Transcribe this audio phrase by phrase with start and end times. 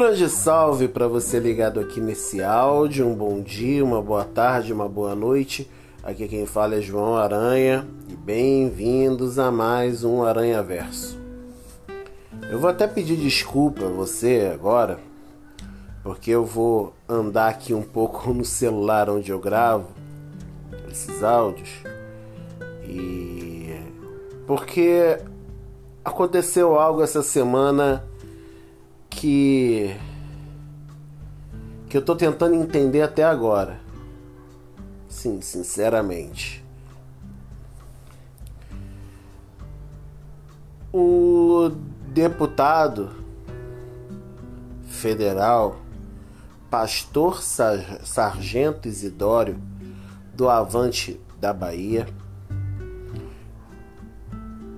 [0.00, 3.06] grande salve para você ligado aqui nesse áudio.
[3.06, 5.70] Um bom dia, uma boa tarde, uma boa noite.
[6.02, 11.20] Aqui quem fala é João Aranha e bem-vindos a mais um Aranha Verso.
[12.50, 14.98] Eu vou até pedir desculpa a você agora,
[16.02, 19.88] porque eu vou andar aqui um pouco no celular onde eu gravo
[20.90, 21.68] esses áudios
[22.84, 23.78] e
[24.46, 25.18] porque
[26.02, 28.09] aconteceu algo essa semana
[29.20, 29.94] que
[31.90, 33.78] que eu tô tentando entender até agora.
[35.08, 36.64] Sim, sinceramente.
[40.90, 41.70] O
[42.06, 43.10] deputado
[44.86, 45.76] federal
[46.70, 49.60] Pastor Sargento Isidório
[50.32, 52.06] do Avante da Bahia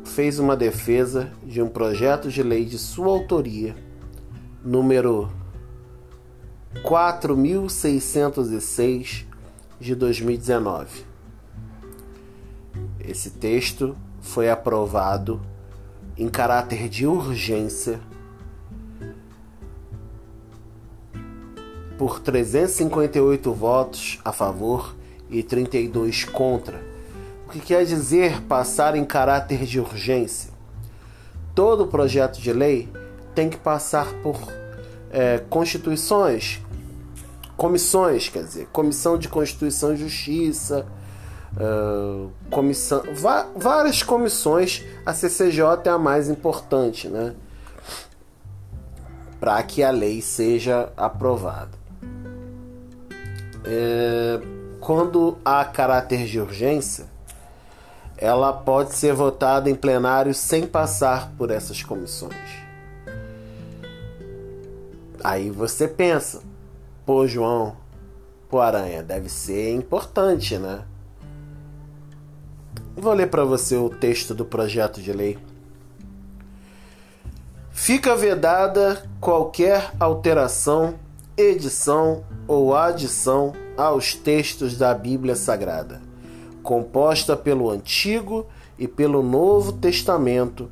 [0.05, 3.92] fez uma defesa de um projeto de lei de sua autoria
[4.65, 5.29] número
[6.85, 9.27] 4606
[9.81, 11.05] de 2019.
[13.01, 15.43] Esse texto foi aprovado
[16.17, 17.99] em caráter de urgência
[21.99, 24.95] por 358 votos a favor
[25.29, 26.81] e 32 contra.
[27.47, 30.53] O que quer dizer passar em caráter de urgência?
[31.55, 32.89] Todo projeto de lei
[33.35, 34.37] tem que passar por
[35.11, 36.61] é, constituições,
[37.57, 40.87] comissões, quer dizer, Comissão de Constituição e Justiça,
[41.57, 43.03] uh, comissão,
[43.57, 47.35] várias comissões, a CCJ é a mais importante, né?
[49.39, 51.83] Para que a lei seja aprovada.
[53.65, 54.41] É,
[54.81, 57.07] quando há caráter de urgência,
[58.17, 62.63] ela pode ser votada em plenário sem passar por essas comissões.
[65.25, 66.43] Aí você pensa,
[67.07, 67.77] pô, João,
[68.49, 70.83] pô, Aranha, deve ser importante, né?
[72.97, 75.39] Vou ler para você o texto do projeto de lei.
[77.71, 80.97] Fica vedada qualquer alteração,
[81.37, 86.03] edição ou adição aos textos da Bíblia Sagrada,
[86.63, 88.47] composta pelo Antigo
[88.79, 90.69] e pelo Novo Testamento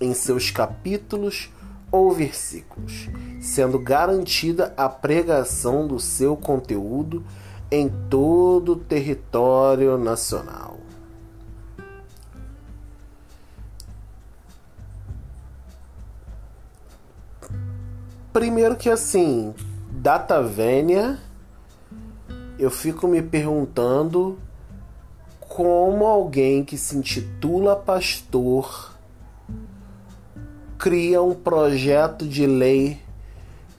[0.00, 1.50] em seus capítulos
[1.90, 3.08] ou versículos,
[3.40, 7.24] sendo garantida a pregação do seu conteúdo
[7.70, 10.78] em todo o território nacional.
[18.32, 19.54] Primeiro que assim,
[19.90, 21.18] data vênia,
[22.58, 24.38] eu fico me perguntando
[25.40, 28.97] como alguém que se intitula pastor
[30.78, 33.00] cria um projeto de lei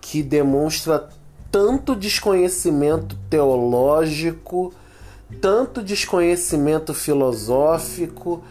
[0.02, 1.10] que demonstra
[1.50, 4.74] tanto desconhecimento teológico,
[5.42, 8.44] tanto desconhecimento filosófico,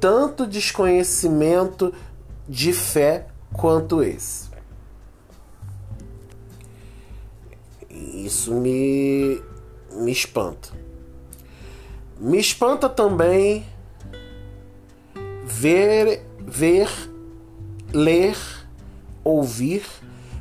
[0.00, 1.92] tanto desconhecimento
[2.48, 4.48] de fé quanto esse.
[7.90, 9.42] Isso me,
[9.92, 10.70] me espanta.
[12.18, 13.66] Me espanta também
[15.44, 17.09] ver, ver
[17.92, 18.36] ler,
[19.24, 19.82] ouvir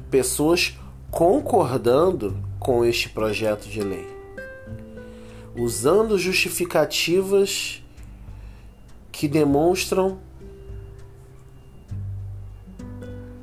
[0.09, 0.77] pessoas
[1.11, 4.07] concordando com este projeto de lei,
[5.55, 7.83] usando justificativas
[9.11, 10.19] que demonstram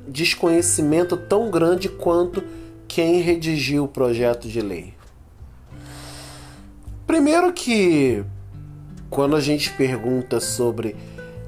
[0.07, 2.43] desconhecimento tão grande quanto
[2.87, 4.93] quem redigiu o projeto de lei.
[7.05, 8.23] Primeiro que
[9.09, 10.95] quando a gente pergunta sobre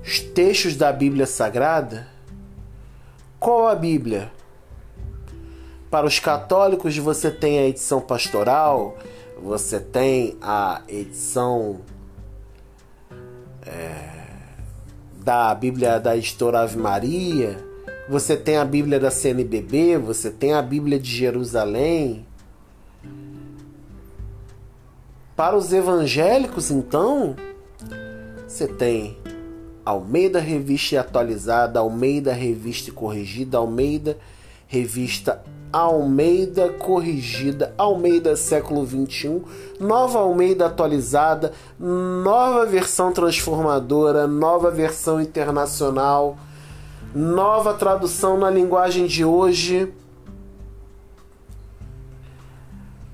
[0.04, 2.08] os textos da Bíblia Sagrada,
[3.40, 4.32] qual a Bíblia?
[5.90, 8.98] Para os católicos, você tem a edição pastoral,
[9.42, 11.80] você tem a edição
[13.66, 14.10] é,
[15.24, 17.58] da Bíblia da editora Ave Maria,
[18.10, 22.26] você tem a Bíblia da CNBB, você tem a Bíblia de Jerusalém.
[25.36, 27.36] Para os evangélicos, então,
[28.46, 29.18] você tem
[29.86, 34.18] Almeida Revista Atualizada, Almeida Revista Corrigida, Almeida
[34.68, 39.44] Revista Almeida Corrigida, Almeida Século 21,
[39.80, 46.38] Nova Almeida Atualizada, nova versão transformadora, nova versão internacional,
[47.14, 49.94] nova tradução na linguagem de hoje.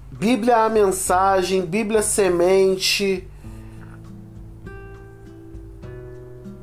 [0.09, 3.27] Bíblia a mensagem, Bíblia semente,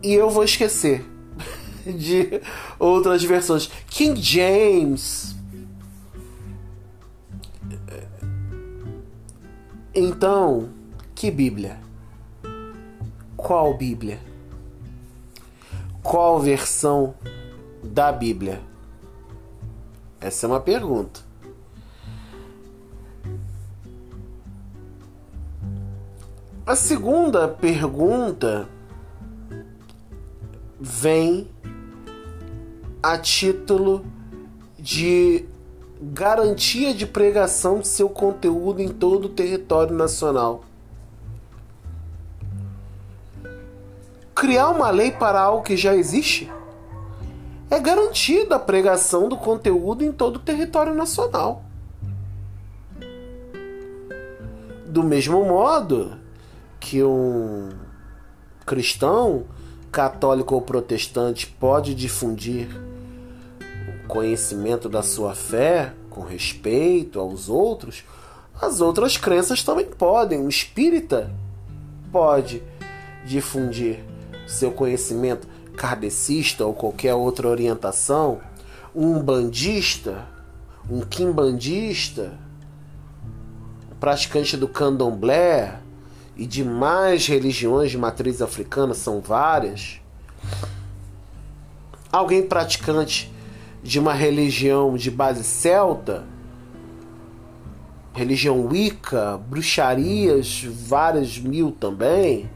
[0.02, 1.04] e eu vou esquecer
[1.86, 2.40] de
[2.78, 3.70] outras versões.
[3.88, 5.36] King James.
[9.94, 10.70] Então,
[11.14, 11.78] que Bíblia?
[13.36, 14.18] Qual Bíblia?
[16.02, 17.14] Qual versão
[17.82, 18.60] da Bíblia?
[20.20, 21.20] Essa é uma pergunta.
[26.64, 28.68] A segunda pergunta
[30.84, 31.48] vem
[33.00, 34.04] a título
[34.76, 35.44] de
[36.00, 40.64] garantia de pregação de seu conteúdo em todo o território nacional.
[44.34, 46.50] Criar uma lei para algo que já existe
[47.70, 51.62] é garantida a pregação do conteúdo em todo o território nacional.
[54.84, 56.18] Do mesmo modo
[56.80, 57.68] que um
[58.66, 59.44] cristão,
[59.92, 62.66] católico ou protestante, pode difundir
[63.60, 68.02] o conhecimento da sua fé com respeito aos outros,
[68.60, 70.40] as outras crenças também podem.
[70.40, 71.30] Um espírita
[72.10, 72.62] pode
[73.24, 74.02] difundir
[74.46, 75.46] seu conhecimento
[75.76, 78.40] kardecista ou qualquer outra orientação,
[78.94, 80.26] um bandista,
[80.90, 82.38] um quimbandista,
[83.98, 85.80] praticante do candomblé,
[86.36, 90.00] e de mais religiões de matriz africana, são várias.
[92.10, 93.32] Alguém praticante
[93.82, 96.24] de uma religião de base celta,
[98.12, 102.48] religião Wicca, bruxarias, várias mil também.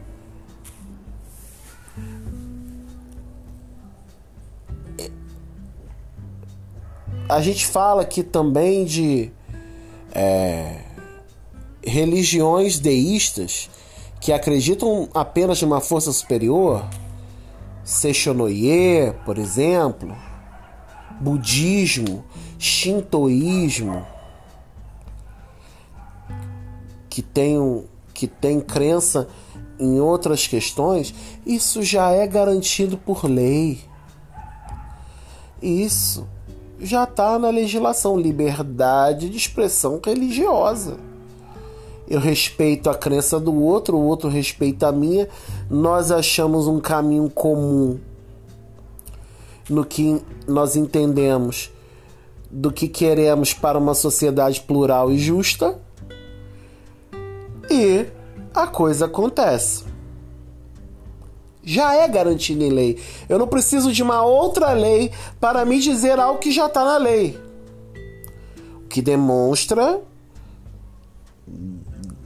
[7.29, 9.31] A gente fala aqui também de
[10.13, 10.86] é,
[11.87, 13.69] religiões deístas
[14.19, 16.85] que acreditam apenas uma força superior,
[17.83, 20.15] Seishonoye, por exemplo,
[21.21, 22.25] budismo,
[22.59, 24.05] shintoísmo,
[27.09, 29.27] que tem, que tem crença
[29.79, 31.13] em outras questões,
[31.45, 33.79] isso já é garantido por lei.
[35.61, 36.27] Isso
[36.79, 41.06] já está na legislação, liberdade de expressão religiosa
[42.07, 45.27] eu respeito a crença do outro, o outro respeita a minha,
[45.69, 47.99] nós achamos um caminho comum
[49.69, 51.71] no que nós entendemos
[52.49, 55.77] do que queremos para uma sociedade plural e justa
[57.69, 58.05] e
[58.53, 59.83] a coisa acontece.
[61.61, 62.97] Já é garantido em lei.
[63.27, 66.95] Eu não preciso de uma outra lei para me dizer algo que já está na
[66.95, 67.37] lei.
[68.85, 70.01] O que demonstra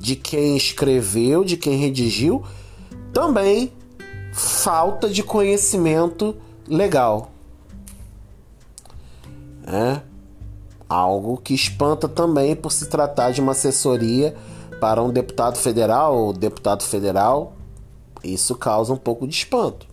[0.02, 2.44] de quem escreveu, de quem redigiu,
[3.14, 3.72] também
[4.34, 6.36] falta de conhecimento
[6.68, 7.30] legal.
[9.68, 10.02] É
[10.90, 14.36] algo que espanta também por se tratar de uma assessoria
[14.80, 17.54] para um deputado federal ou deputado federal.
[18.24, 19.86] Isso causa um pouco de espanto.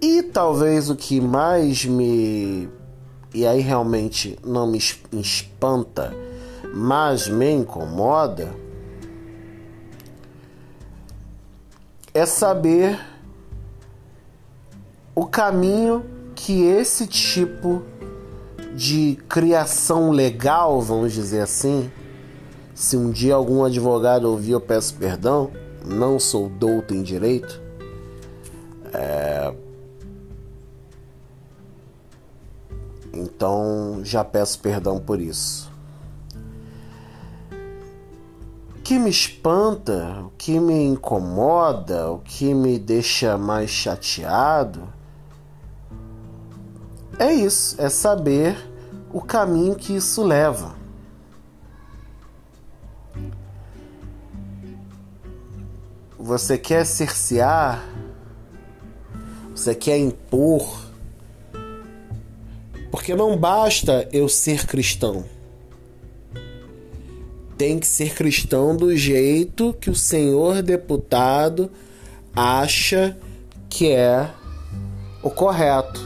[0.00, 2.68] E talvez o que mais me
[3.34, 6.14] e aí realmente não me espanta,
[6.74, 8.54] mas me incomoda,
[12.14, 12.98] é saber
[15.14, 17.82] o caminho que esse tipo
[18.74, 21.90] de criação legal, vamos dizer assim,
[22.74, 25.50] se um dia algum advogado ouvir, eu peço perdão,
[25.84, 27.60] não sou douto em direito,
[28.92, 29.52] é,
[33.12, 35.70] Então já peço perdão por isso.
[38.70, 44.88] O que me espanta, o que me incomoda, o que me deixa mais chateado
[47.18, 48.56] é isso, é saber
[49.12, 50.74] o caminho que isso leva.
[56.18, 57.84] Você quer cercear,
[59.54, 60.91] você quer impor
[62.92, 65.24] porque não basta eu ser cristão.
[67.56, 71.70] Tem que ser cristão do jeito que o senhor deputado
[72.36, 73.16] acha
[73.70, 74.30] que é
[75.22, 76.02] o correto.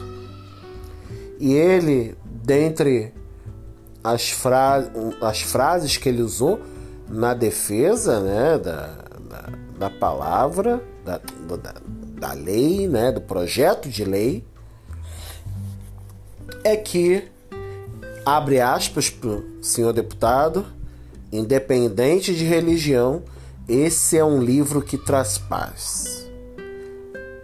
[1.40, 3.12] E ele, dentre
[4.05, 4.88] as, fra
[5.21, 6.61] as frases que ele usou
[7.09, 8.87] na defesa né, da,
[9.28, 11.75] da, da palavra, da, da,
[12.21, 14.45] da lei, né, do projeto de lei,
[16.65, 17.25] é que,
[18.25, 20.67] abre aspas para o senhor deputado,
[21.33, 23.23] independente de religião,
[23.69, 26.31] esse é um livro que traz paz.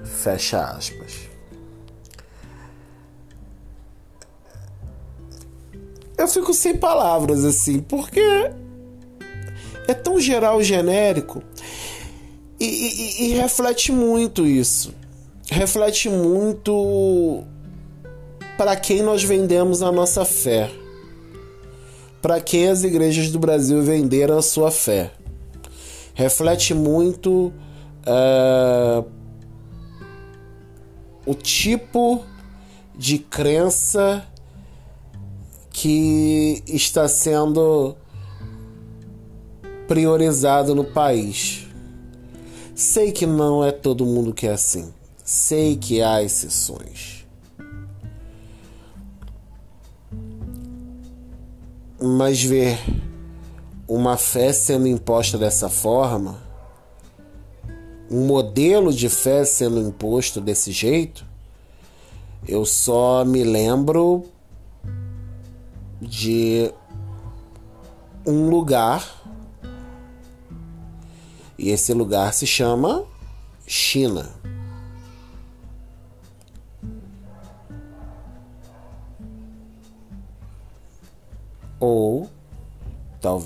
[0.04, 1.32] Fecha aspas.
[6.22, 8.20] eu fico sem palavras assim, porque
[9.88, 11.42] é tão geral genérico
[12.58, 14.94] e, e, e reflete muito isso.
[15.50, 17.44] Reflete muito
[18.62, 20.70] para quem nós vendemos a nossa fé.
[22.20, 25.10] Para quem as igrejas do Brasil venderam a sua fé.
[26.14, 27.52] Reflete muito
[28.06, 29.04] uh,
[31.26, 32.22] o tipo
[32.94, 34.24] de crença
[35.72, 37.96] que está sendo
[39.88, 41.66] priorizado no país.
[42.76, 44.94] Sei que não é todo mundo que é assim.
[45.24, 47.21] Sei que há exceções.
[52.04, 52.78] Mas ver
[53.86, 56.36] uma fé sendo imposta dessa forma,
[58.10, 61.24] um modelo de fé sendo imposto desse jeito,
[62.48, 64.24] eu só me lembro
[66.00, 66.72] de
[68.26, 69.22] um lugar
[71.56, 73.04] e esse lugar se chama
[73.64, 74.28] China.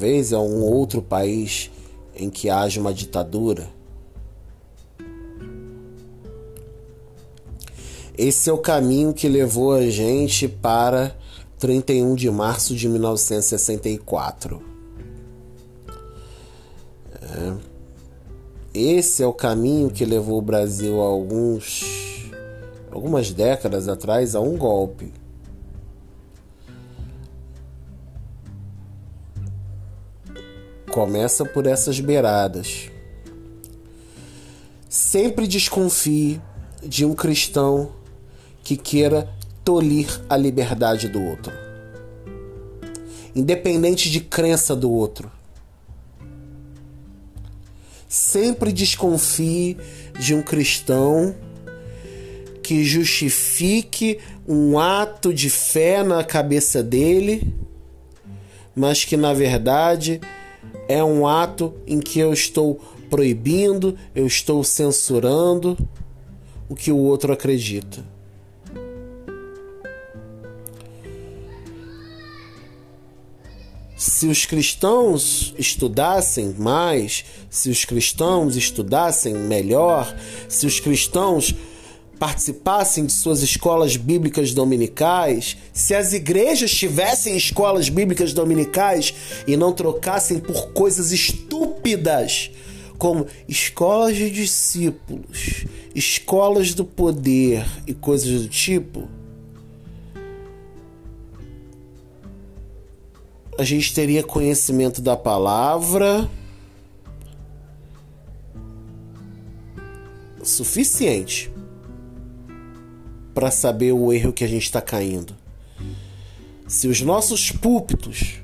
[0.06, 1.68] Talvez é um outro país
[2.14, 3.68] em que haja uma ditadura.
[8.16, 11.16] Esse é o caminho que levou a gente para
[11.58, 14.62] 31 de março de 1964.
[17.20, 17.54] É.
[18.72, 22.30] Esse é o caminho que levou o Brasil a alguns
[22.92, 25.12] algumas décadas atrás a um golpe.
[30.96, 32.90] Começa por essas beiradas.
[34.88, 36.40] Sempre desconfie
[36.82, 37.92] de um cristão
[38.64, 39.28] que queira
[39.62, 41.52] tolir a liberdade do outro,
[43.34, 45.30] independente de crença do outro.
[48.08, 49.76] Sempre desconfie
[50.18, 51.36] de um cristão
[52.62, 57.54] que justifique um ato de fé na cabeça dele,
[58.74, 60.22] mas que na verdade
[60.88, 65.76] é um ato em que eu estou proibindo, eu estou censurando
[66.68, 68.16] o que o outro acredita.
[73.96, 80.14] se os cristãos estudassem mais, se os cristãos estudassem melhor,
[80.48, 81.54] se os cristãos
[82.18, 89.14] participassem de suas escolas bíblicas dominicais, se as igrejas tivessem escolas bíblicas dominicais
[89.46, 92.50] e não trocassem por coisas estúpidas
[92.98, 99.08] como escolas de discípulos, escolas do poder e coisas do tipo,
[103.58, 106.28] a gente teria conhecimento da palavra
[110.42, 111.50] suficiente
[113.36, 115.36] para saber o erro que a gente está caindo.
[116.66, 118.40] Se os nossos púlpitos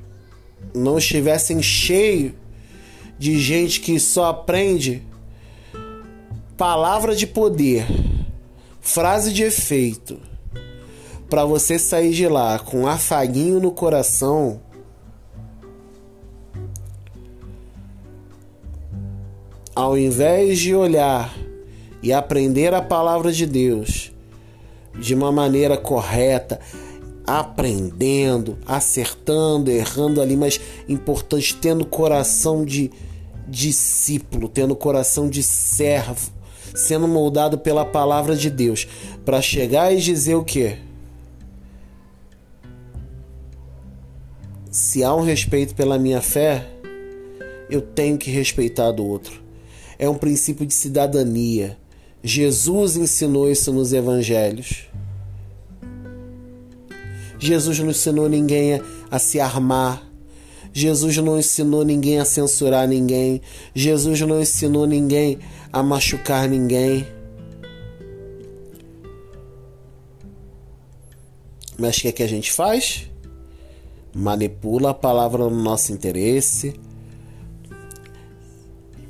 [0.74, 2.34] não estivessem cheios
[3.18, 5.02] de gente que só aprende
[6.58, 7.86] palavra de poder,
[8.82, 10.20] frase de efeito,
[11.26, 14.60] para você sair de lá com um afaguinho no coração
[19.74, 21.34] ao invés de olhar
[22.02, 24.11] e aprender a palavra de Deus
[24.98, 26.60] de uma maneira correta,
[27.26, 32.90] aprendendo, acertando, errando ali, mas importante, tendo coração de
[33.48, 36.30] discípulo, tendo coração de servo,
[36.74, 38.86] sendo moldado pela palavra de Deus,
[39.24, 40.76] para chegar e dizer o que?
[44.70, 46.66] Se há um respeito pela minha fé,
[47.68, 49.42] eu tenho que respeitar do outro
[50.02, 51.78] é um princípio de cidadania.
[52.22, 54.86] Jesus ensinou isso nos evangelhos.
[57.38, 60.08] Jesus não ensinou ninguém a, se armar.
[60.72, 63.42] Jesus não ensinou ninguém a censurar ninguém.
[63.74, 65.40] Jesus não ensinou ninguém
[65.72, 67.04] a machucar ninguém.
[71.76, 73.10] Mas o que, é que a gente faz?
[74.14, 76.74] Manipula a palavra no nosso interesse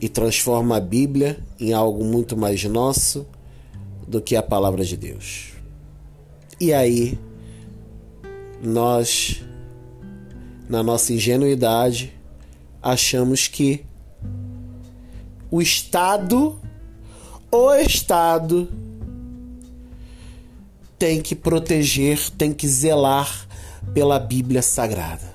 [0.02, 3.24] e transforma a Bíblia em algo muito mais nosso
[4.06, 5.52] do que a palavra de Deus.
[6.60, 7.16] E aí,
[8.60, 9.44] nós,
[10.68, 12.12] na nossa ingenuidade,
[12.82, 13.84] achamos que
[15.48, 16.58] o Estado,
[17.48, 18.68] o Estado,
[20.98, 23.46] tem que proteger, tem que zelar
[23.94, 25.32] pela Bíblia Sagrada.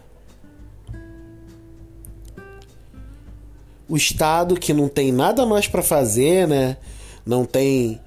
[3.89, 6.77] O Estado que não tem nada mais para fazer, né?
[7.25, 7.99] Não tem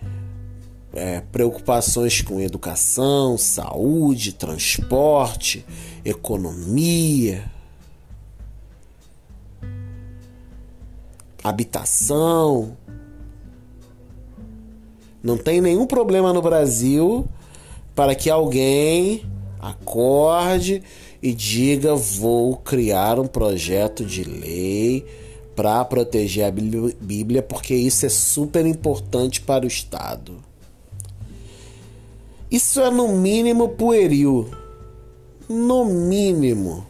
[0.92, 5.64] é, preocupações com educação, saúde, transporte,
[6.04, 7.50] economia,
[11.42, 12.76] habitação.
[15.22, 17.26] Não tem nenhum problema no Brasil
[17.94, 19.24] para que alguém
[19.58, 20.82] acorde
[21.22, 25.06] e diga: vou criar um projeto de lei
[25.60, 30.42] para proteger a Bíblia, porque isso é super importante para o Estado.
[32.50, 34.48] Isso é no mínimo pueril.
[35.46, 36.86] No mínimo.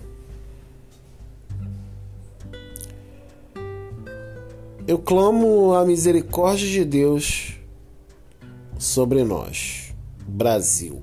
[4.86, 7.54] Eu clamo a misericórdia de Deus
[8.78, 9.92] sobre nós,
[10.28, 11.02] Brasil.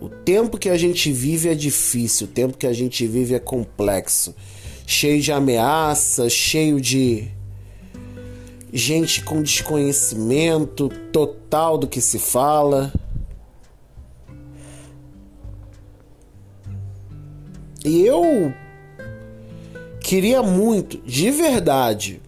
[0.00, 3.38] O tempo que a gente vive é difícil, o tempo que a gente vive é
[3.38, 4.34] complexo,
[4.86, 7.30] cheio de ameaças, cheio de
[8.72, 12.92] gente com desconhecimento total do que se fala.
[17.84, 18.52] E eu
[20.00, 22.20] queria muito, de verdade,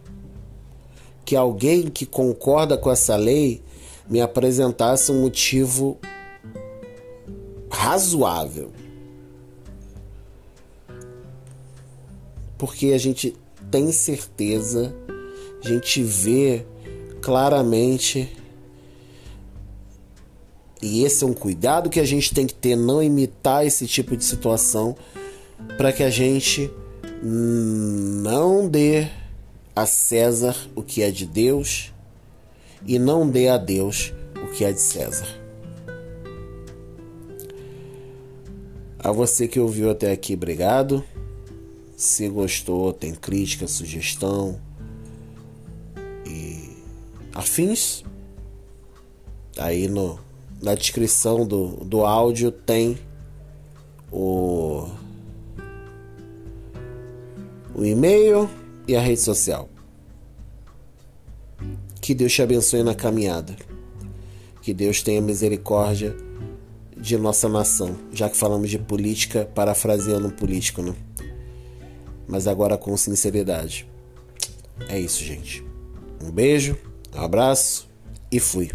[1.25, 3.61] que alguém que concorda com essa lei
[4.09, 5.97] me apresentasse um motivo
[7.69, 8.71] razoável.
[12.57, 13.35] Porque a gente
[13.69, 14.95] tem certeza
[15.63, 16.65] a gente vê
[17.21, 18.31] claramente
[20.81, 24.15] e esse é um cuidado que a gente tem que ter, não imitar esse tipo
[24.15, 24.95] de situação
[25.75, 26.71] para que a gente
[27.21, 29.07] não dê
[29.75, 31.91] a César o que é de Deus
[32.85, 35.27] e não dê a Deus o que é de César.
[38.99, 41.03] A você que ouviu até aqui, obrigado.
[41.97, 44.57] Se gostou, tem crítica, sugestão,
[47.37, 48.03] afins.
[49.57, 50.19] Aí no,
[50.61, 52.97] na descrição do, do áudio tem
[54.11, 54.89] o,
[57.75, 58.49] o e-mail
[58.87, 59.69] e a rede social.
[62.01, 63.55] Que Deus te abençoe na caminhada.
[64.61, 66.15] Que Deus tenha misericórdia
[66.95, 70.95] de nossa nação, já que falamos de política, parafraseando um político, né?
[72.27, 73.89] Mas agora com sinceridade.
[74.89, 75.65] É isso, gente.
[76.21, 76.77] Um beijo.
[77.15, 77.89] Um abraço
[78.31, 78.69] e fui.